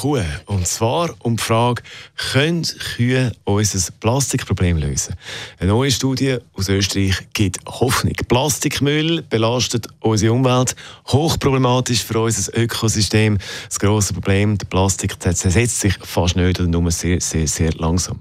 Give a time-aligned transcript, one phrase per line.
[0.00, 0.22] Kuh.
[0.46, 1.82] Und zwar um die Frage,
[2.30, 5.16] können Kühe unser Plastikproblem lösen?
[5.58, 8.12] Eine neue Studie aus Österreich gibt Hoffnung.
[8.28, 10.76] Plastikmüll belastet unsere Umwelt,
[11.08, 13.38] hochproblematisch für unser Ökosystem.
[13.68, 18.20] Das grosse Problem, der Plastik zersetzt sich fast nicht oder nur sehr, sehr, sehr langsam.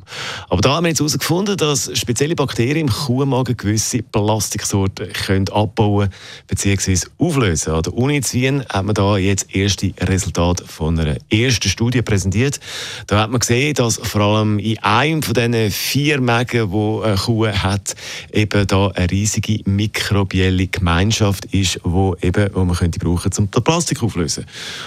[0.50, 6.10] Aber da haben wir jetzt herausgefunden, dass spezielle Bakterien im Kuhmagen gewisse Plastiksorten können abbauen
[6.48, 6.98] bzw.
[7.20, 7.74] auflösen.
[7.74, 12.02] An der Uni in Wien hat man da jetzt erste Resultate von einer ersten Studie
[12.02, 12.60] präsentiert.
[13.08, 17.16] Da hat man gesehen, dass vor allem in einem von diesen vier Mägen, die eine
[17.16, 17.96] Kuh hat,
[18.32, 23.64] eben da eine riesige mikrobielle Gemeinschaft ist, wo eben, wo man könnte brauchen, um das
[23.64, 24.46] Plastik aufzulösen.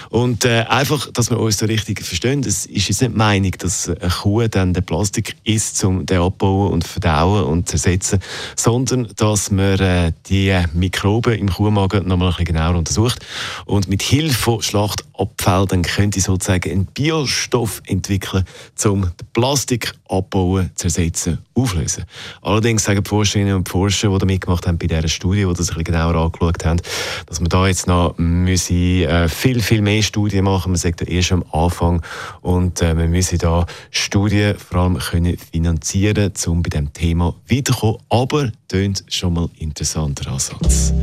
[0.09, 3.51] Und äh, einfach, dass wir uns so richtig verstehen, es ist jetzt nicht die Meinung,
[3.59, 8.19] dass eine Kuh dann den Plastik isst, um den abbauen und verdauen und zersetzen,
[8.55, 13.19] sondern dass man äh, die Mikroben im Kuhmagen nochmal ein bisschen genauer untersucht
[13.65, 18.45] und mit Hilfe von Schlachtabfällen könnte sozusagen einen Biostoff entwickeln,
[18.85, 22.05] um den Plastik abbauen, zersetzen, auflösen.
[22.41, 25.59] Allerdings sagen die Forscherinnen und Forscher, die da mitgemacht haben bei dieser Studie, die das
[25.59, 26.81] ein bisschen genauer angeschaut haben,
[27.25, 30.71] dass man da jetzt noch müsse, äh, viel, viel mehr Studien machen.
[30.71, 32.01] Man sagt ja erst am Anfang
[32.41, 37.97] und äh, man müsse da Studien vor allem können finanzieren, um bei diesem Thema weiterzukommen.
[38.09, 40.93] Aber tönt schon mal interessanter Ansatz.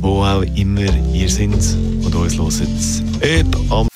[0.00, 0.82] Wo auch immer
[1.12, 1.50] ihr seid
[2.02, 3.95] und uns hört, ob am